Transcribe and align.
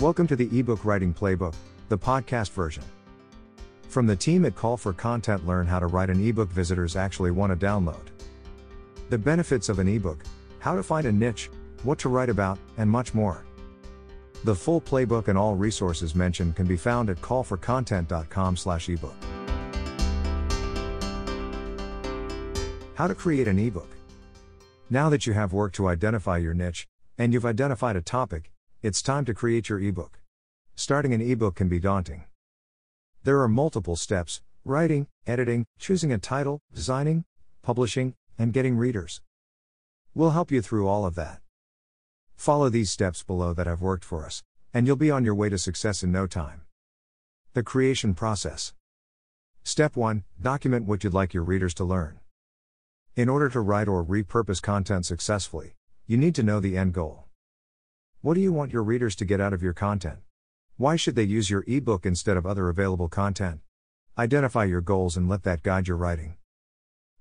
Welcome 0.00 0.28
to 0.28 0.36
the 0.36 0.48
ebook 0.56 0.84
writing 0.84 1.12
playbook, 1.12 1.56
the 1.88 1.98
podcast 1.98 2.52
version. 2.52 2.84
From 3.88 4.06
the 4.06 4.14
team 4.14 4.44
at 4.44 4.54
Call 4.54 4.76
for 4.76 4.92
Content, 4.92 5.44
learn 5.44 5.66
how 5.66 5.80
to 5.80 5.88
write 5.88 6.08
an 6.08 6.24
ebook 6.24 6.50
visitors 6.50 6.94
actually 6.94 7.32
want 7.32 7.50
to 7.50 7.66
download. 7.66 8.06
The 9.08 9.18
benefits 9.18 9.68
of 9.68 9.80
an 9.80 9.88
ebook, 9.88 10.22
how 10.60 10.76
to 10.76 10.84
find 10.84 11.04
a 11.04 11.10
niche, 11.10 11.50
what 11.82 11.98
to 11.98 12.08
write 12.08 12.28
about, 12.28 12.60
and 12.76 12.88
much 12.88 13.12
more. 13.12 13.44
The 14.44 14.54
full 14.54 14.80
playbook 14.80 15.26
and 15.26 15.36
all 15.36 15.56
resources 15.56 16.14
mentioned 16.14 16.54
can 16.54 16.68
be 16.68 16.76
found 16.76 17.10
at 17.10 17.20
callforcontent.com/ebook. 17.20 19.14
How 22.94 23.08
to 23.08 23.16
create 23.16 23.48
an 23.48 23.58
ebook. 23.58 23.90
Now 24.90 25.08
that 25.08 25.26
you 25.26 25.32
have 25.32 25.52
work 25.52 25.72
to 25.72 25.88
identify 25.88 26.38
your 26.38 26.54
niche 26.54 26.86
and 27.18 27.32
you've 27.32 27.44
identified 27.44 27.96
a 27.96 28.00
topic, 28.00 28.52
it's 28.80 29.02
time 29.02 29.24
to 29.24 29.34
create 29.34 29.68
your 29.68 29.80
ebook. 29.80 30.20
Starting 30.76 31.12
an 31.12 31.20
ebook 31.20 31.56
can 31.56 31.68
be 31.68 31.80
daunting. 31.80 32.24
There 33.24 33.40
are 33.40 33.48
multiple 33.48 33.96
steps 33.96 34.40
writing, 34.64 35.08
editing, 35.26 35.66
choosing 35.80 36.12
a 36.12 36.18
title, 36.18 36.60
designing, 36.72 37.24
publishing, 37.60 38.14
and 38.38 38.52
getting 38.52 38.76
readers. 38.76 39.20
We'll 40.14 40.30
help 40.30 40.52
you 40.52 40.62
through 40.62 40.86
all 40.86 41.04
of 41.04 41.16
that. 41.16 41.40
Follow 42.36 42.68
these 42.68 42.90
steps 42.90 43.24
below 43.24 43.52
that 43.54 43.66
have 43.66 43.80
worked 43.80 44.04
for 44.04 44.24
us, 44.24 44.44
and 44.72 44.86
you'll 44.86 44.94
be 44.94 45.10
on 45.10 45.24
your 45.24 45.34
way 45.34 45.48
to 45.48 45.58
success 45.58 46.04
in 46.04 46.12
no 46.12 46.28
time. 46.28 46.60
The 47.54 47.64
creation 47.64 48.14
process. 48.14 48.74
Step 49.64 49.96
1 49.96 50.22
Document 50.40 50.86
what 50.86 51.02
you'd 51.02 51.14
like 51.14 51.34
your 51.34 51.42
readers 51.42 51.74
to 51.74 51.84
learn. 51.84 52.20
In 53.16 53.28
order 53.28 53.48
to 53.48 53.60
write 53.60 53.88
or 53.88 54.04
repurpose 54.04 54.62
content 54.62 55.04
successfully, 55.04 55.74
you 56.06 56.16
need 56.16 56.36
to 56.36 56.44
know 56.44 56.60
the 56.60 56.76
end 56.76 56.94
goal. 56.94 57.27
What 58.28 58.34
do 58.34 58.42
you 58.42 58.52
want 58.52 58.74
your 58.74 58.82
readers 58.82 59.16
to 59.16 59.24
get 59.24 59.40
out 59.40 59.54
of 59.54 59.62
your 59.62 59.72
content? 59.72 60.18
Why 60.76 60.96
should 60.96 61.14
they 61.14 61.22
use 61.22 61.48
your 61.48 61.64
ebook 61.66 62.04
instead 62.04 62.36
of 62.36 62.44
other 62.44 62.68
available 62.68 63.08
content? 63.08 63.60
Identify 64.18 64.64
your 64.64 64.82
goals 64.82 65.16
and 65.16 65.30
let 65.30 65.44
that 65.44 65.62
guide 65.62 65.88
your 65.88 65.96
writing. 65.96 66.36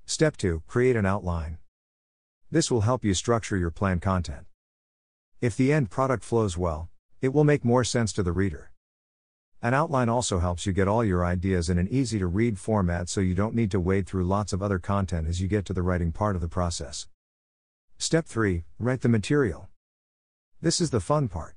Step 0.05 0.35
2 0.35 0.63
Create 0.67 0.97
an 0.97 1.05
outline. 1.05 1.59
This 2.51 2.69
will 2.69 2.81
help 2.81 3.05
you 3.05 3.13
structure 3.13 3.55
your 3.55 3.71
planned 3.71 4.01
content. 4.01 4.47
If 5.39 5.55
the 5.55 5.71
end 5.71 5.89
product 5.89 6.25
flows 6.25 6.57
well, 6.57 6.89
it 7.21 7.29
will 7.29 7.45
make 7.45 7.63
more 7.63 7.85
sense 7.85 8.11
to 8.11 8.21
the 8.21 8.33
reader. 8.33 8.73
An 9.61 9.73
outline 9.73 10.09
also 10.09 10.39
helps 10.39 10.65
you 10.65 10.73
get 10.73 10.89
all 10.89 11.05
your 11.05 11.25
ideas 11.25 11.69
in 11.69 11.77
an 11.77 11.87
easy 11.87 12.19
to 12.19 12.27
read 12.27 12.59
format 12.59 13.07
so 13.07 13.21
you 13.21 13.33
don't 13.33 13.55
need 13.55 13.71
to 13.71 13.79
wade 13.79 14.07
through 14.07 14.25
lots 14.25 14.51
of 14.51 14.61
other 14.61 14.77
content 14.77 15.25
as 15.25 15.39
you 15.39 15.47
get 15.47 15.63
to 15.67 15.73
the 15.73 15.83
writing 15.83 16.11
part 16.11 16.35
of 16.35 16.41
the 16.41 16.49
process. 16.49 17.07
Step 17.97 18.25
3 18.25 18.65
Write 18.77 18.99
the 18.99 19.07
material. 19.07 19.69
This 20.59 20.81
is 20.81 20.89
the 20.89 20.99
fun 20.99 21.27
part. 21.27 21.55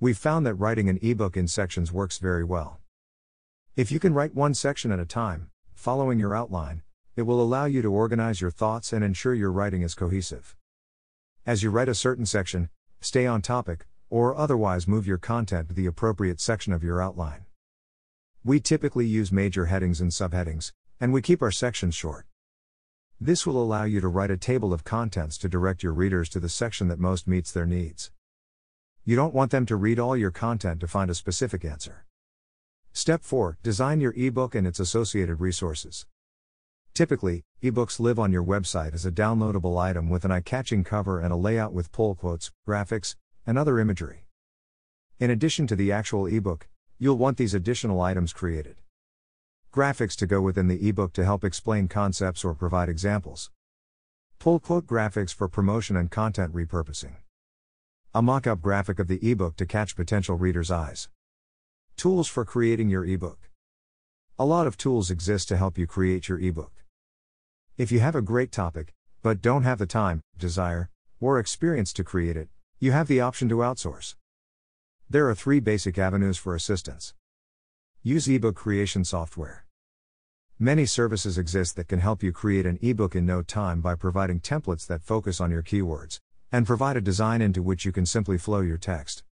We've 0.00 0.16
found 0.16 0.46
that 0.46 0.54
writing 0.54 0.88
an 0.88 0.98
ebook 1.02 1.36
in 1.36 1.48
sections 1.48 1.92
works 1.92 2.16
very 2.16 2.44
well. 2.44 2.80
If 3.76 3.92
you 3.92 4.00
can 4.00 4.14
write 4.14 4.34
one 4.34 4.54
section 4.54 4.90
at 4.90 4.98
a 4.98 5.04
time, 5.04 5.50
following 5.74 6.18
your 6.18 6.34
outline, 6.34 6.80
it 7.14 7.22
will 7.22 7.42
allow 7.42 7.66
you 7.66 7.82
to 7.82 7.92
organize 7.92 8.40
your 8.40 8.50
thoughts 8.50 8.90
and 8.94 9.04
ensure 9.04 9.34
your 9.34 9.52
writing 9.52 9.82
is 9.82 9.94
cohesive. 9.94 10.56
As 11.44 11.62
you 11.62 11.68
write 11.68 11.90
a 11.90 11.94
certain 11.94 12.24
section, 12.24 12.70
stay 13.02 13.26
on 13.26 13.42
topic, 13.42 13.86
or 14.08 14.34
otherwise 14.34 14.88
move 14.88 15.06
your 15.06 15.18
content 15.18 15.68
to 15.68 15.74
the 15.74 15.84
appropriate 15.84 16.40
section 16.40 16.72
of 16.72 16.82
your 16.82 17.02
outline. 17.02 17.44
We 18.42 18.60
typically 18.60 19.04
use 19.04 19.30
major 19.30 19.66
headings 19.66 20.00
and 20.00 20.10
subheadings, 20.10 20.72
and 20.98 21.12
we 21.12 21.20
keep 21.20 21.42
our 21.42 21.50
sections 21.50 21.94
short. 21.94 22.24
This 23.20 23.46
will 23.46 23.62
allow 23.62 23.84
you 23.84 24.00
to 24.00 24.08
write 24.08 24.30
a 24.30 24.38
table 24.38 24.72
of 24.72 24.84
contents 24.84 25.36
to 25.36 25.50
direct 25.50 25.82
your 25.82 25.92
readers 25.92 26.30
to 26.30 26.40
the 26.40 26.48
section 26.48 26.88
that 26.88 26.98
most 26.98 27.28
meets 27.28 27.52
their 27.52 27.66
needs. 27.66 28.10
You 29.08 29.16
don't 29.16 29.32
want 29.32 29.50
them 29.52 29.64
to 29.64 29.76
read 29.76 29.98
all 29.98 30.18
your 30.18 30.30
content 30.30 30.80
to 30.80 30.86
find 30.86 31.10
a 31.10 31.14
specific 31.14 31.64
answer. 31.64 32.04
Step 32.92 33.22
4 33.22 33.56
Design 33.62 34.02
your 34.02 34.12
ebook 34.14 34.54
and 34.54 34.66
its 34.66 34.78
associated 34.78 35.40
resources. 35.40 36.04
Typically, 36.92 37.42
ebooks 37.62 37.98
live 37.98 38.18
on 38.18 38.32
your 38.32 38.44
website 38.44 38.92
as 38.92 39.06
a 39.06 39.10
downloadable 39.10 39.80
item 39.80 40.10
with 40.10 40.26
an 40.26 40.30
eye 40.30 40.42
catching 40.42 40.84
cover 40.84 41.20
and 41.20 41.32
a 41.32 41.36
layout 41.36 41.72
with 41.72 41.90
pull 41.90 42.16
quotes, 42.16 42.52
graphics, 42.68 43.16
and 43.46 43.56
other 43.56 43.78
imagery. 43.78 44.26
In 45.18 45.30
addition 45.30 45.66
to 45.68 45.74
the 45.74 45.90
actual 45.90 46.26
ebook, 46.26 46.68
you'll 46.98 47.16
want 47.16 47.38
these 47.38 47.54
additional 47.54 48.02
items 48.02 48.34
created. 48.34 48.76
Graphics 49.72 50.16
to 50.16 50.26
go 50.26 50.42
within 50.42 50.68
the 50.68 50.86
ebook 50.86 51.14
to 51.14 51.24
help 51.24 51.44
explain 51.44 51.88
concepts 51.88 52.44
or 52.44 52.52
provide 52.52 52.90
examples. 52.90 53.50
Pull 54.38 54.60
quote 54.60 54.86
graphics 54.86 55.32
for 55.32 55.48
promotion 55.48 55.96
and 55.96 56.10
content 56.10 56.52
repurposing. 56.52 57.14
A 58.14 58.22
mock 58.22 58.46
up 58.46 58.62
graphic 58.62 58.98
of 58.98 59.06
the 59.06 59.30
ebook 59.30 59.56
to 59.56 59.66
catch 59.66 59.94
potential 59.94 60.34
readers' 60.34 60.70
eyes. 60.70 61.10
Tools 61.98 62.26
for 62.26 62.42
creating 62.42 62.88
your 62.88 63.04
ebook. 63.04 63.50
A 64.38 64.46
lot 64.46 64.66
of 64.66 64.78
tools 64.78 65.10
exist 65.10 65.46
to 65.48 65.58
help 65.58 65.76
you 65.76 65.86
create 65.86 66.26
your 66.26 66.40
ebook. 66.40 66.72
If 67.76 67.92
you 67.92 68.00
have 68.00 68.14
a 68.14 68.22
great 68.22 68.50
topic, 68.50 68.94
but 69.22 69.42
don't 69.42 69.64
have 69.64 69.78
the 69.78 69.86
time, 69.86 70.22
desire, 70.38 70.88
or 71.20 71.38
experience 71.38 71.92
to 71.92 72.02
create 72.02 72.36
it, 72.36 72.48
you 72.78 72.92
have 72.92 73.08
the 73.08 73.20
option 73.20 73.46
to 73.50 73.56
outsource. 73.56 74.14
There 75.10 75.28
are 75.28 75.34
three 75.34 75.60
basic 75.60 75.98
avenues 75.98 76.38
for 76.38 76.54
assistance. 76.54 77.12
Use 78.02 78.26
ebook 78.26 78.56
creation 78.56 79.04
software. 79.04 79.66
Many 80.58 80.86
services 80.86 81.36
exist 81.36 81.76
that 81.76 81.88
can 81.88 82.00
help 82.00 82.22
you 82.22 82.32
create 82.32 82.64
an 82.64 82.78
ebook 82.80 83.14
in 83.14 83.26
no 83.26 83.42
time 83.42 83.82
by 83.82 83.96
providing 83.96 84.40
templates 84.40 84.86
that 84.86 85.02
focus 85.02 85.42
on 85.42 85.50
your 85.50 85.62
keywords, 85.62 86.20
and 86.50 86.66
provide 86.66 86.96
a 86.96 87.00
design 87.00 87.42
into 87.42 87.62
which 87.62 87.84
you 87.84 87.92
can 87.92 88.06
simply 88.06 88.38
flow 88.38 88.60
your 88.60 88.78
text. 88.78 89.22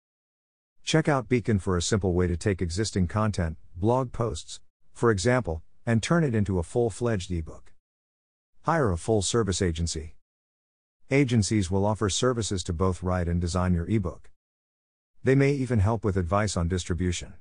Check 0.85 1.09
out 1.09 1.29
Beacon 1.29 1.59
for 1.59 1.77
a 1.77 1.83
simple 1.83 2.13
way 2.13 2.27
to 2.27 2.37
take 2.37 2.63
existing 2.63 3.09
content, 3.09 3.57
blog 3.75 4.13
posts, 4.13 4.61
for 4.93 5.11
example, 5.11 5.63
and 5.85 6.03
turn 6.03 6.25
it 6.25 6.35
into 6.35 6.59
a 6.59 6.63
full 6.63 6.91
fledged 6.91 7.31
ebook. 7.31 7.73
Hire 8.63 8.93
a 8.93 8.99
full 8.99 9.23
service 9.23 9.63
agency. 9.63 10.17
Agencies 11.11 11.71
will 11.71 11.87
offer 11.87 12.09
services 12.09 12.65
to 12.65 12.73
both 12.73 13.03
write 13.03 13.29
and 13.29 13.41
design 13.41 13.75
your 13.75 13.89
ebook. 13.89 14.31
They 15.23 15.35
may 15.35 15.53
even 15.53 15.79
help 15.79 16.05
with 16.05 16.17
advice 16.17 16.57
on 16.57 16.69
distribution. 16.69 17.35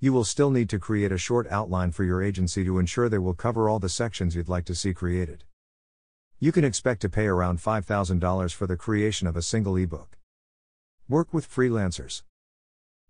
You 0.00 0.12
will 0.12 0.24
still 0.24 0.50
need 0.50 0.68
to 0.70 0.78
create 0.78 1.12
a 1.12 1.18
short 1.18 1.46
outline 1.50 1.92
for 1.92 2.02
your 2.02 2.22
agency 2.22 2.64
to 2.64 2.78
ensure 2.78 3.08
they 3.08 3.18
will 3.18 3.34
cover 3.34 3.68
all 3.68 3.78
the 3.78 3.88
sections 3.88 4.34
you'd 4.34 4.48
like 4.48 4.64
to 4.64 4.74
see 4.74 4.92
created. 4.92 5.44
You 6.42 6.50
can 6.50 6.64
expect 6.64 7.00
to 7.02 7.08
pay 7.08 7.26
around 7.26 7.60
$5,000 7.60 8.52
for 8.52 8.66
the 8.66 8.76
creation 8.76 9.28
of 9.28 9.36
a 9.36 9.42
single 9.42 9.76
ebook. 9.76 10.18
Work 11.08 11.32
with 11.32 11.48
freelancers. 11.48 12.24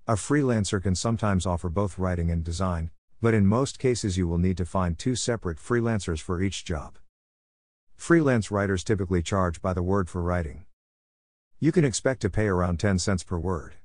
A 0.06 0.16
freelancer 0.16 0.82
can 0.82 0.94
sometimes 0.94 1.46
offer 1.46 1.70
both 1.70 1.98
writing 1.98 2.30
and 2.30 2.44
design, 2.44 2.90
but 3.22 3.32
in 3.32 3.46
most 3.46 3.78
cases 3.78 4.18
you 4.18 4.28
will 4.28 4.36
need 4.36 4.58
to 4.58 4.66
find 4.66 4.98
two 4.98 5.14
separate 5.14 5.56
freelancers 5.56 6.20
for 6.20 6.42
each 6.42 6.62
job. 6.66 6.98
Freelance 7.96 8.50
writers 8.50 8.84
typically 8.84 9.22
charge 9.22 9.62
by 9.62 9.72
the 9.72 9.82
word 9.82 10.10
for 10.10 10.20
writing. 10.20 10.66
You 11.58 11.72
can 11.72 11.86
expect 11.86 12.20
to 12.20 12.28
pay 12.28 12.48
around 12.48 12.80
10 12.80 12.98
cents 12.98 13.24
per 13.24 13.38
word. 13.38 13.76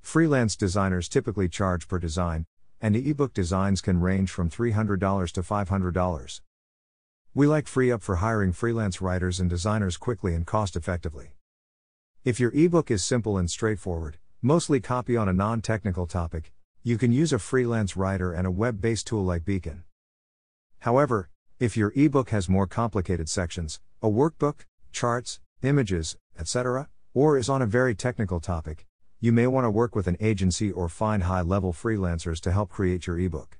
Freelance 0.00 0.56
designers 0.56 1.10
typically 1.10 1.50
charge 1.50 1.88
per 1.88 1.98
design, 1.98 2.46
and 2.80 2.96
ebook 2.96 3.34
designs 3.34 3.82
can 3.82 4.00
range 4.00 4.30
from 4.30 4.48
$300 4.48 5.30
to 5.32 5.42
$500. 5.42 6.40
We 7.36 7.46
like 7.46 7.66
FreeUp 7.66 8.00
for 8.00 8.16
hiring 8.16 8.52
freelance 8.52 9.02
writers 9.02 9.40
and 9.40 9.50
designers 9.50 9.98
quickly 9.98 10.34
and 10.34 10.46
cost 10.46 10.74
effectively. 10.74 11.32
If 12.24 12.40
your 12.40 12.50
ebook 12.54 12.90
is 12.90 13.04
simple 13.04 13.36
and 13.36 13.50
straightforward, 13.50 14.16
mostly 14.40 14.80
copy 14.80 15.18
on 15.18 15.28
a 15.28 15.34
non 15.34 15.60
technical 15.60 16.06
topic, 16.06 16.50
you 16.82 16.96
can 16.96 17.12
use 17.12 17.34
a 17.34 17.38
freelance 17.38 17.94
writer 17.94 18.32
and 18.32 18.46
a 18.46 18.50
web 18.50 18.80
based 18.80 19.06
tool 19.08 19.22
like 19.22 19.44
Beacon. 19.44 19.84
However, 20.78 21.28
if 21.60 21.76
your 21.76 21.92
ebook 21.94 22.30
has 22.30 22.48
more 22.48 22.66
complicated 22.66 23.28
sections, 23.28 23.80
a 24.00 24.08
workbook, 24.08 24.60
charts, 24.90 25.38
images, 25.60 26.16
etc., 26.38 26.88
or 27.12 27.36
is 27.36 27.50
on 27.50 27.60
a 27.60 27.66
very 27.66 27.94
technical 27.94 28.40
topic, 28.40 28.86
you 29.20 29.30
may 29.30 29.46
want 29.46 29.66
to 29.66 29.70
work 29.70 29.94
with 29.94 30.06
an 30.06 30.16
agency 30.20 30.72
or 30.72 30.88
find 30.88 31.24
high 31.24 31.42
level 31.42 31.74
freelancers 31.74 32.40
to 32.40 32.52
help 32.52 32.70
create 32.70 33.06
your 33.06 33.18
ebook. 33.18 33.58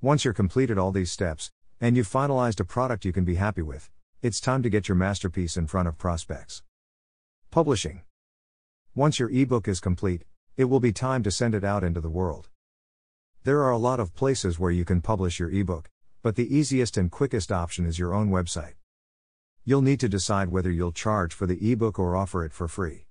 Once 0.00 0.24
you're 0.24 0.32
completed 0.32 0.78
all 0.78 0.90
these 0.90 1.12
steps, 1.12 1.50
and 1.80 1.96
you've 1.96 2.08
finalized 2.08 2.58
a 2.60 2.64
product 2.64 3.04
you 3.04 3.12
can 3.12 3.24
be 3.24 3.36
happy 3.36 3.62
with, 3.62 3.90
it's 4.20 4.40
time 4.40 4.62
to 4.62 4.68
get 4.68 4.88
your 4.88 4.96
masterpiece 4.96 5.56
in 5.56 5.66
front 5.66 5.86
of 5.86 5.96
prospects. 5.96 6.62
Publishing. 7.50 8.02
Once 8.94 9.20
your 9.20 9.30
ebook 9.30 9.68
is 9.68 9.78
complete, 9.78 10.24
it 10.56 10.64
will 10.64 10.80
be 10.80 10.92
time 10.92 11.22
to 11.22 11.30
send 11.30 11.54
it 11.54 11.62
out 11.62 11.84
into 11.84 12.00
the 12.00 12.10
world. 12.10 12.48
There 13.44 13.62
are 13.62 13.70
a 13.70 13.78
lot 13.78 14.00
of 14.00 14.14
places 14.14 14.58
where 14.58 14.72
you 14.72 14.84
can 14.84 15.00
publish 15.00 15.38
your 15.38 15.50
ebook, 15.50 15.88
but 16.20 16.34
the 16.34 16.52
easiest 16.54 16.96
and 16.96 17.10
quickest 17.10 17.52
option 17.52 17.86
is 17.86 17.98
your 17.98 18.12
own 18.12 18.28
website. 18.28 18.74
You'll 19.64 19.82
need 19.82 20.00
to 20.00 20.08
decide 20.08 20.48
whether 20.48 20.70
you'll 20.70 20.92
charge 20.92 21.32
for 21.32 21.46
the 21.46 21.72
ebook 21.72 21.98
or 21.98 22.16
offer 22.16 22.44
it 22.44 22.52
for 22.52 22.66
free. 22.66 23.06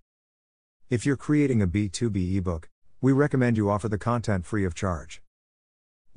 If 0.90 1.06
you're 1.06 1.16
creating 1.16 1.62
a 1.62 1.68
B2B 1.68 2.36
ebook, 2.36 2.70
we 3.00 3.14
recommend 3.14 3.56
you 3.56 3.70
offer 3.70 3.88
the 3.88 3.98
content 3.98 4.46
free 4.46 4.66
of 4.66 4.76
charge. 4.76 5.22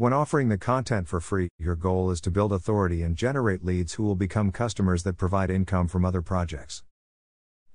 When 0.00 0.14
offering 0.14 0.49
the 0.49 0.56
content 0.56 1.08
for 1.08 1.20
free, 1.20 1.50
your 1.58 1.76
goal 1.76 2.11
is 2.11 2.23
to 2.23 2.31
build 2.31 2.55
authority 2.55 3.02
and 3.02 3.14
generate 3.14 3.62
leads 3.62 3.93
who 3.93 4.02
will 4.02 4.14
become 4.14 4.50
customers 4.50 5.02
that 5.02 5.19
provide 5.19 5.50
income 5.50 5.88
from 5.88 6.06
other 6.06 6.23
projects. 6.23 6.82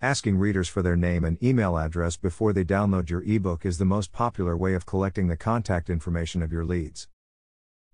Asking 0.02 0.40
readers 0.40 0.68
for 0.68 0.82
their 0.82 0.96
name 0.96 1.24
and 1.24 1.38
email 1.44 1.78
address 1.78 2.18
before 2.18 2.52
they 2.52 2.64
download 2.64 3.12
your 3.12 3.22
ebook 3.22 3.64
is 3.64 3.78
the 3.78 3.86
most 3.86 4.12
popular 4.12 4.58
way 4.58 4.74
of 4.74 4.88
collecting 4.88 5.28
the 5.28 5.38
contact 5.38 5.88
information 5.88 6.42
of 6.42 6.52
your 6.52 6.66
leads. 6.66 7.08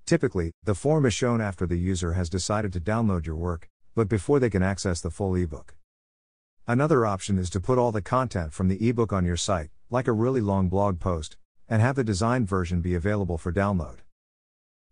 Typically, 0.06 0.54
the 0.64 0.76
form 0.76 1.06
is 1.06 1.14
shown 1.14 1.42
after 1.42 1.68
the 1.68 1.78
user 1.78 2.14
has 2.14 2.30
decided 2.30 2.72
to 2.72 2.80
download 2.80 3.26
your 3.26 3.36
work, 3.36 3.68
but 3.96 4.08
before 4.08 4.40
they 4.40 4.50
can 4.50 4.64
access 4.64 5.02
the 5.02 5.12
full 5.12 5.36
ebook. 5.36 5.76
Another 6.66 7.06
option 7.06 7.38
is 7.38 7.50
to 7.50 7.60
put 7.60 7.78
all 7.78 7.92
the 7.92 8.02
content 8.02 8.54
from 8.54 8.70
the 8.70 8.88
ebook 8.88 9.12
on 9.12 9.26
your 9.26 9.36
site, 9.36 9.72
like 9.90 10.08
a 10.08 10.14
really 10.14 10.40
long 10.40 10.70
blog 10.70 11.02
post, 11.02 11.36
and 11.68 11.82
have 11.82 11.98
the 11.98 12.04
designed 12.06 12.48
version 12.48 12.80
be 12.80 12.96
available 12.96 13.38
for 13.38 13.52
download. 13.52 13.98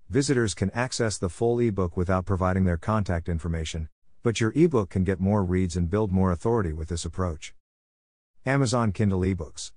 Visitors 0.09 0.55
can 0.55 0.71
access 0.71 1.19
the 1.19 1.29
full 1.29 1.59
ebook 1.59 1.95
without 1.95 2.25
providing 2.25 2.63
their 2.63 2.77
contact 2.77 3.29
information, 3.29 3.89
but 4.23 4.41
your 4.41 4.51
ebook 4.55 4.89
can 4.89 5.03
get 5.03 5.19
more 5.19 5.43
reads 5.43 5.77
and 5.77 5.87
build 5.87 6.11
more 6.11 6.31
authority 6.31 6.73
with 6.73 6.89
this 6.89 7.05
approach. 7.05 7.53
Amazon 8.43 8.91
Kindle 8.91 9.19
eBooks. 9.19 9.71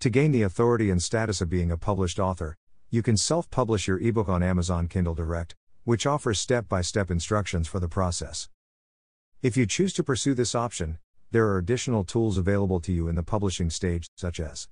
To 0.00 0.10
gain 0.10 0.32
the 0.32 0.42
authority 0.42 0.90
and 0.90 1.00
status 1.00 1.40
of 1.40 1.48
being 1.48 1.70
a 1.70 1.76
published 1.76 2.18
author, 2.18 2.56
you 2.90 3.04
can 3.04 3.16
self 3.16 3.48
publish 3.48 3.86
your 3.86 4.00
ebook 4.00 4.28
on 4.28 4.42
Amazon 4.42 4.88
Kindle 4.88 5.14
Direct, 5.14 5.54
which 5.84 6.06
offers 6.06 6.40
step 6.40 6.68
by 6.68 6.80
step 6.82 7.08
instructions 7.08 7.68
for 7.68 7.78
the 7.78 7.88
process. 7.88 8.48
If 9.42 9.56
you 9.56 9.64
choose 9.64 9.92
to 9.92 10.02
pursue 10.02 10.34
this 10.34 10.56
option, 10.56 10.98
there 11.30 11.46
are 11.46 11.58
additional 11.58 12.02
tools 12.02 12.36
available 12.36 12.80
to 12.80 12.92
you 12.92 13.06
in 13.06 13.14
the 13.14 13.22
publishing 13.22 13.70
stage, 13.70 14.08
such 14.16 14.40
as 14.40 14.66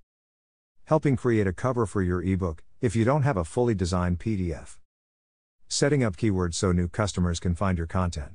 helping 0.86 1.14
create 1.14 1.46
a 1.46 1.52
cover 1.52 1.86
for 1.86 2.02
your 2.02 2.20
ebook 2.24 2.63
if 2.84 2.94
you 2.94 3.02
don't 3.02 3.22
have 3.22 3.38
a 3.38 3.46
fully 3.46 3.74
designed 3.74 4.18
PDF, 4.18 4.76
setting 5.68 6.04
up 6.04 6.18
keywords 6.18 6.52
so 6.52 6.70
new 6.70 6.86
customers 6.86 7.40
can 7.40 7.54
find 7.54 7.78
your 7.78 7.86
content, 7.86 8.32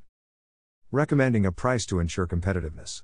recommending 0.91 1.45
a 1.45 1.51
price 1.51 1.85
to 1.85 1.99
ensure 1.99 2.25
competitiveness. 2.25 3.03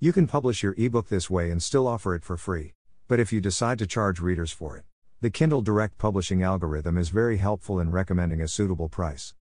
You 0.00 0.12
can 0.12 0.26
publish 0.26 0.64
your 0.64 0.74
ebook 0.76 1.10
this 1.10 1.30
way 1.30 1.52
and 1.52 1.62
still 1.62 1.86
offer 1.86 2.12
it 2.12 2.24
for 2.24 2.36
free, 2.36 2.74
but 3.06 3.20
if 3.20 3.32
you 3.32 3.40
decide 3.40 3.78
to 3.78 3.86
charge 3.86 4.18
readers 4.18 4.50
for 4.50 4.76
it, 4.76 4.82
the 5.20 5.30
Kindle 5.30 5.62
Direct 5.62 5.96
publishing 5.96 6.42
algorithm 6.42 6.98
is 6.98 7.10
very 7.10 7.36
helpful 7.36 7.78
in 7.78 7.92
recommending 7.92 8.40
a 8.40 8.48
suitable 8.48 8.88
price. 8.88 9.34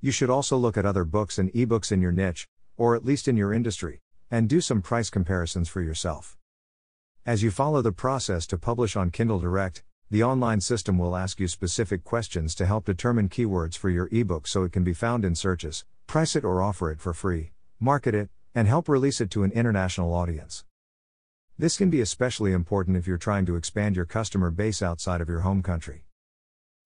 You 0.00 0.12
should 0.12 0.30
also 0.30 0.56
look 0.56 0.78
at 0.78 0.86
other 0.86 1.04
books 1.04 1.38
and 1.38 1.52
ebooks 1.52 1.92
in 1.92 2.00
your 2.00 2.10
niche, 2.10 2.48
or 2.78 2.96
at 2.96 3.04
least 3.04 3.28
in 3.28 3.36
your 3.36 3.52
industry, 3.52 4.00
and 4.30 4.48
do 4.48 4.62
some 4.62 4.80
price 4.80 5.10
comparisons 5.10 5.68
for 5.68 5.82
yourself. 5.82 6.38
As 7.26 7.42
you 7.42 7.50
follow 7.50 7.82
the 7.82 7.92
process 7.92 8.46
to 8.46 8.56
publish 8.56 8.96
on 8.96 9.10
Kindle 9.10 9.38
Direct, 9.38 9.82
the 10.12 10.22
online 10.22 10.60
system 10.60 10.98
will 10.98 11.16
ask 11.16 11.40
you 11.40 11.48
specific 11.48 12.04
questions 12.04 12.54
to 12.54 12.66
help 12.66 12.84
determine 12.84 13.30
keywords 13.30 13.78
for 13.78 13.88
your 13.88 14.10
ebook 14.12 14.46
so 14.46 14.62
it 14.62 14.70
can 14.70 14.84
be 14.84 14.92
found 14.92 15.24
in 15.24 15.34
searches, 15.34 15.86
price 16.06 16.36
it 16.36 16.44
or 16.44 16.60
offer 16.60 16.90
it 16.90 17.00
for 17.00 17.14
free, 17.14 17.52
market 17.80 18.14
it, 18.14 18.28
and 18.54 18.68
help 18.68 18.90
release 18.90 19.22
it 19.22 19.30
to 19.30 19.42
an 19.42 19.50
international 19.52 20.12
audience. 20.12 20.66
This 21.58 21.78
can 21.78 21.88
be 21.88 22.02
especially 22.02 22.52
important 22.52 22.98
if 22.98 23.06
you're 23.06 23.16
trying 23.16 23.46
to 23.46 23.56
expand 23.56 23.96
your 23.96 24.04
customer 24.04 24.50
base 24.50 24.82
outside 24.82 25.22
of 25.22 25.30
your 25.30 25.40
home 25.40 25.62
country. 25.62 26.04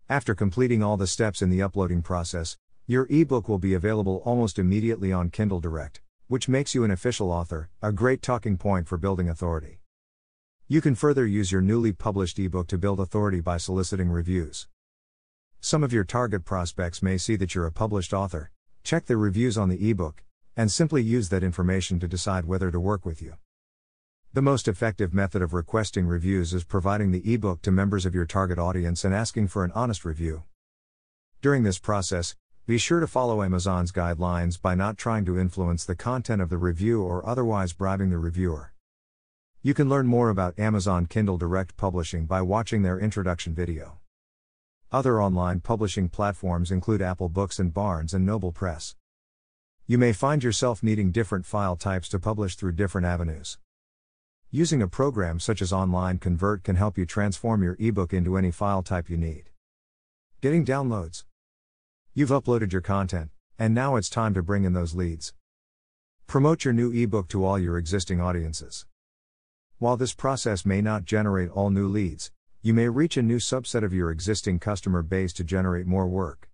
After 0.08 0.36
completing 0.36 0.84
all 0.84 0.96
the 0.96 1.08
steps 1.08 1.42
in 1.42 1.50
the 1.50 1.62
uploading 1.62 2.02
process, 2.02 2.56
your 2.86 3.08
ebook 3.10 3.48
will 3.48 3.58
be 3.58 3.74
available 3.74 4.22
almost 4.24 4.56
immediately 4.56 5.12
on 5.12 5.30
Kindle 5.30 5.58
Direct, 5.58 6.00
which 6.28 6.48
makes 6.48 6.76
you 6.76 6.84
an 6.84 6.92
official 6.92 7.32
author, 7.32 7.70
a 7.82 7.90
great 7.90 8.22
talking 8.22 8.56
point 8.56 8.86
for 8.86 8.96
building 8.96 9.28
authority. 9.28 9.80
You 10.68 10.80
can 10.80 10.96
further 10.96 11.24
use 11.24 11.52
your 11.52 11.60
newly 11.60 11.92
published 11.92 12.40
ebook 12.40 12.66
to 12.68 12.76
build 12.76 12.98
authority 12.98 13.40
by 13.40 13.56
soliciting 13.56 14.08
reviews. 14.10 14.66
Some 15.60 15.84
of 15.84 15.92
your 15.92 16.02
target 16.02 16.44
prospects 16.44 17.04
may 17.04 17.18
see 17.18 17.36
that 17.36 17.54
you're 17.54 17.66
a 17.66 17.70
published 17.70 18.12
author, 18.12 18.50
check 18.82 19.06
the 19.06 19.16
reviews 19.16 19.56
on 19.56 19.68
the 19.68 19.88
ebook, 19.88 20.24
and 20.56 20.68
simply 20.68 21.04
use 21.04 21.28
that 21.28 21.44
information 21.44 22.00
to 22.00 22.08
decide 22.08 22.46
whether 22.46 22.72
to 22.72 22.80
work 22.80 23.06
with 23.06 23.22
you. 23.22 23.34
The 24.32 24.42
most 24.42 24.66
effective 24.66 25.14
method 25.14 25.40
of 25.40 25.54
requesting 25.54 26.04
reviews 26.04 26.52
is 26.52 26.64
providing 26.64 27.12
the 27.12 27.32
ebook 27.32 27.62
to 27.62 27.70
members 27.70 28.04
of 28.04 28.12
your 28.12 28.26
target 28.26 28.58
audience 28.58 29.04
and 29.04 29.14
asking 29.14 29.46
for 29.46 29.62
an 29.62 29.70
honest 29.72 30.04
review. 30.04 30.42
During 31.42 31.62
this 31.62 31.78
process, 31.78 32.34
be 32.66 32.76
sure 32.76 32.98
to 32.98 33.06
follow 33.06 33.44
Amazon's 33.44 33.92
guidelines 33.92 34.60
by 34.60 34.74
not 34.74 34.98
trying 34.98 35.24
to 35.26 35.38
influence 35.38 35.84
the 35.84 35.94
content 35.94 36.42
of 36.42 36.48
the 36.48 36.58
review 36.58 37.04
or 37.04 37.24
otherwise 37.24 37.72
bribing 37.72 38.10
the 38.10 38.18
reviewer. 38.18 38.72
You 39.62 39.74
can 39.74 39.88
learn 39.88 40.06
more 40.06 40.30
about 40.30 40.58
Amazon 40.58 41.06
Kindle 41.06 41.38
Direct 41.38 41.76
Publishing 41.76 42.26
by 42.26 42.40
watching 42.42 42.82
their 42.82 43.00
introduction 43.00 43.54
video. 43.54 43.98
Other 44.92 45.20
online 45.20 45.60
publishing 45.60 46.08
platforms 46.08 46.70
include 46.70 47.02
Apple 47.02 47.28
Books 47.28 47.58
and 47.58 47.74
Barnes 47.74 48.14
and 48.14 48.24
Noble 48.24 48.52
Press. 48.52 48.94
You 49.86 49.98
may 49.98 50.12
find 50.12 50.44
yourself 50.44 50.82
needing 50.82 51.10
different 51.10 51.46
file 51.46 51.74
types 51.74 52.08
to 52.10 52.20
publish 52.20 52.54
through 52.54 52.72
different 52.72 53.06
avenues. 53.06 53.58
Using 54.50 54.80
a 54.80 54.88
program 54.88 55.40
such 55.40 55.60
as 55.60 55.72
Online 55.72 56.18
Convert 56.18 56.62
can 56.62 56.76
help 56.76 56.96
you 56.96 57.04
transform 57.04 57.62
your 57.62 57.76
ebook 57.80 58.12
into 58.12 58.36
any 58.36 58.52
file 58.52 58.82
type 58.82 59.10
you 59.10 59.16
need. 59.16 59.50
Getting 60.40 60.64
downloads. 60.64 61.24
You've 62.14 62.30
uploaded 62.30 62.72
your 62.72 62.82
content, 62.82 63.30
and 63.58 63.74
now 63.74 63.96
it's 63.96 64.08
time 64.08 64.34
to 64.34 64.42
bring 64.42 64.64
in 64.64 64.74
those 64.74 64.94
leads. 64.94 65.34
Promote 66.26 66.64
your 66.64 66.74
new 66.74 66.92
ebook 66.92 67.26
to 67.28 67.44
all 67.44 67.58
your 67.58 67.78
existing 67.78 68.20
audiences. 68.20 68.86
While 69.78 69.98
this 69.98 70.14
process 70.14 70.64
may 70.64 70.80
not 70.80 71.04
generate 71.04 71.50
all 71.50 71.68
new 71.68 71.86
leads, 71.86 72.30
you 72.62 72.72
may 72.72 72.88
reach 72.88 73.18
a 73.18 73.22
new 73.22 73.36
subset 73.36 73.84
of 73.84 73.92
your 73.92 74.10
existing 74.10 74.58
customer 74.58 75.02
base 75.02 75.34
to 75.34 75.44
generate 75.44 75.86
more 75.86 76.06
work. 76.06 76.48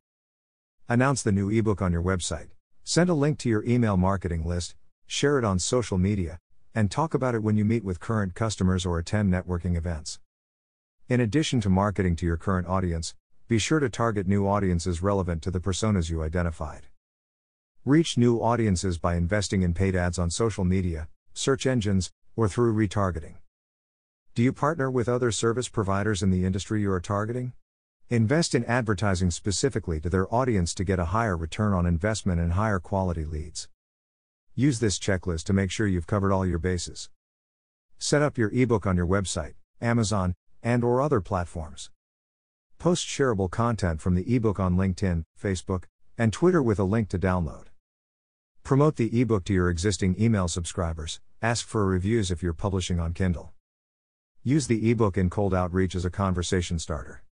Announce 0.89 1.23
the 1.23 1.31
new 1.31 1.49
ebook 1.49 1.81
on 1.81 1.93
your 1.93 2.03
website, 2.03 2.49
send 2.83 3.09
a 3.09 3.15
link 3.15 3.39
to 3.39 3.49
your 3.49 3.65
email 3.65 3.97
marketing 3.97 4.45
list, 4.45 4.75
share 5.07 5.39
it 5.39 5.45
on 5.45 5.61
social 5.61 5.99
media, 5.99 6.41
and 6.75 6.91
talk 6.91 7.15
about 7.15 7.37
it 7.37 7.45
when 7.45 7.57
you 7.57 7.65
meet 7.65 7.85
with 7.85 8.01
current 8.01 8.35
customers 8.35 8.85
or 8.85 8.99
attend 8.99 9.33
networking 9.33 9.77
events. 9.77 10.19
In 11.09 11.21
addition 11.21 11.61
to 11.61 11.69
marketing 11.69 12.17
to 12.17 12.27
your 12.27 12.37
current 12.37 12.67
audience, 12.67 13.15
be 13.47 13.61
sure 13.61 13.79
to 13.79 13.89
target 13.89 14.27
new 14.27 14.49
audiences 14.49 15.01
relevant 15.01 15.43
to 15.43 15.53
the 15.53 15.61
personas 15.61 16.11
you 16.11 16.25
identified. 16.25 16.89
Reach 17.85 18.19
new 18.19 18.39
audiences 18.39 18.99
by 18.99 19.15
investing 19.15 19.63
in 19.63 19.75
paid 19.75 19.95
ads 19.95 20.19
on 20.19 20.29
social 20.29 20.65
media, 20.65 21.07
search 21.35 21.67
engines, 21.67 22.11
or 22.37 22.49
through 22.49 22.75
retargeting. 22.75 23.35
Do 24.35 24.43
you 24.43 24.53
partner 24.53 24.91
with 24.91 25.09
other 25.09 25.31
service 25.31 25.69
providers 25.69 26.23
in 26.23 26.31
the 26.31 26.45
industry 26.45 26.81
you 26.81 26.91
are 26.93 27.01
targeting? 27.01 27.53
Invest 28.09 28.55
in 28.55 28.65
advertising 28.65 29.31
specifically 29.31 30.01
to 30.01 30.11
their 30.11 30.33
audience 30.35 30.75
to 30.75 30.85
get 30.85 30.99
a 30.99 31.07
higher 31.07 31.37
return 31.37 31.73
on 31.73 31.87
investment 31.87 32.41
and 32.41 32.53
higher 32.53 32.79
quality 32.79 33.25
leads. 33.25 33.69
Use 34.55 34.81
this 34.81 34.99
checklist 34.99 35.45
to 35.45 35.53
make 35.53 35.71
sure 35.71 35.87
you've 35.87 36.07
covered 36.07 36.33
all 36.33 36.47
your 36.47 36.59
bases. 36.59 37.09
Set 37.99 38.21
up 38.21 38.37
your 38.37 38.51
ebook 38.53 38.87
on 38.87 38.97
your 38.97 39.07
website, 39.07 39.55
Amazon, 39.81 40.35
and 40.63 40.85
or 40.85 41.01
other 41.01 41.21
platforms. 41.21 41.91
Post 42.79 43.07
shareable 43.07 43.51
content 43.51 44.01
from 44.01 44.15
the 44.15 44.35
ebook 44.35 44.59
on 44.59 44.77
LinkedIn, 44.77 45.25
Facebook, 45.41 45.85
and 46.19 46.33
Twitter 46.33 46.63
with 46.63 46.79
a 46.79 46.85
link 46.85 47.09
to 47.11 47.19
download. 47.19 47.67
Promote 48.65 48.97
the 48.97 49.21
ebook 49.21 49.45
to 49.45 49.53
your 49.53 49.69
existing 49.69 50.17
email 50.21 50.49
subscribers, 50.49 51.21
Ask 51.45 51.67
for 51.67 51.85
reviews 51.85 52.31
if 52.31 52.41
you're 52.41 52.53
publishing 52.53 53.01
on 53.01 53.15
Kindle. 53.15 53.53
Use 54.45 54.69
the 54.69 54.89
ebook 54.93 55.19
in 55.19 55.29
cold 55.29 55.53
outreach 55.53 55.97
as 55.97 56.05
a 56.05 56.11
conversation 56.11 56.79
starter. 56.79 57.25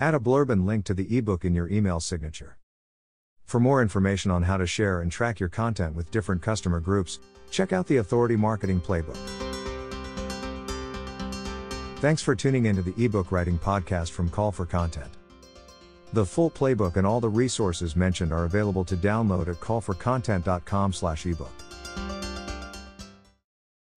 Add 0.00 0.14
a 0.14 0.18
blurb 0.18 0.48
and 0.48 0.64
link 0.64 0.86
to 0.86 0.94
the 0.94 1.14
ebook 1.14 1.44
in 1.44 1.54
your 1.54 1.68
email 1.68 2.00
signature. 2.00 2.56
For 3.44 3.60
more 3.60 3.82
information 3.82 4.30
on 4.30 4.44
how 4.44 4.56
to 4.56 4.66
share 4.66 5.02
and 5.02 5.12
track 5.12 5.40
your 5.40 5.50
content 5.50 5.94
with 5.94 6.10
different 6.10 6.40
customer 6.40 6.80
groups, 6.80 7.18
check 7.50 7.74
out 7.74 7.86
the 7.86 7.98
Authority 7.98 8.36
Marketing 8.36 8.80
Playbook. 8.80 9.18
Thanks 11.96 12.22
for 12.22 12.34
tuning 12.34 12.64
into 12.64 12.80
the 12.80 12.94
ebook 13.04 13.30
writing 13.30 13.58
podcast 13.58 14.12
from 14.12 14.30
Call 14.30 14.52
for 14.52 14.64
Content. 14.64 15.17
The 16.12 16.24
full 16.24 16.50
playbook 16.50 16.96
and 16.96 17.06
all 17.06 17.20
the 17.20 17.28
resources 17.28 17.94
mentioned 17.94 18.32
are 18.32 18.44
available 18.44 18.84
to 18.86 18.96
download 18.96 19.48
at 19.48 19.60
callforcontent.com/ebook. 19.60 21.67